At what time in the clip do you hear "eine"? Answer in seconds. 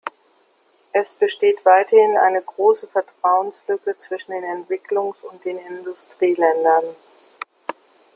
2.17-2.41